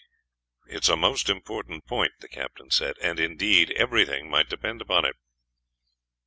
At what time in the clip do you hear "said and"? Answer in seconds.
2.71-3.19